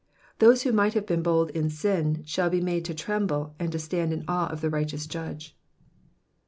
Those 0.39 0.63
who 0.63 0.71
might 0.71 0.95
have 0.95 1.05
been 1.05 1.21
bold 1.21 1.51
in 1.51 1.69
sin 1.69 2.23
shall 2.25 2.49
be 2.49 2.59
made 2.59 2.85
to 2.85 2.95
tremble 2.95 3.53
and 3.59 3.71
to 3.71 3.77
stand 3.77 4.11
in 4.11 4.25
awe 4.27 4.47
of 4.49 4.61
the 4.61 4.69
righteous 4.71 5.05
Judge. 5.05 5.55